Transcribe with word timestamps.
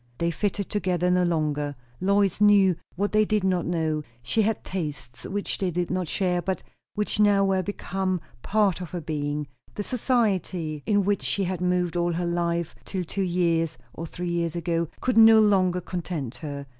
They 0.17 0.31
fitted 0.31 0.67
together 0.67 1.11
no 1.11 1.21
longer. 1.21 1.75
Lois 1.99 2.41
knew 2.41 2.75
what 2.95 3.11
they 3.11 3.23
did 3.23 3.43
not 3.43 3.67
know; 3.67 4.01
she 4.23 4.41
had 4.41 4.63
tastes 4.63 5.25
which 5.27 5.59
they 5.59 5.69
did 5.69 5.91
not 5.91 6.07
share, 6.07 6.41
but 6.41 6.63
which 6.95 7.19
now 7.19 7.45
were 7.45 7.61
become 7.61 8.19
part 8.41 8.81
of 8.81 8.89
her 8.89 8.99
being; 8.99 9.47
the 9.75 9.83
society 9.83 10.81
in 10.87 11.03
which 11.05 11.21
she 11.21 11.43
had 11.43 11.61
moved 11.61 11.95
all 11.95 12.13
her 12.13 12.25
life 12.25 12.73
till 12.83 13.03
two 13.03 13.21
years, 13.21 13.77
or 13.93 14.07
three 14.07 14.29
years, 14.29 14.55
ago, 14.55 14.87
could 15.01 15.19
no 15.19 15.39
longer 15.39 15.79
content 15.79 16.37
her. 16.37 16.65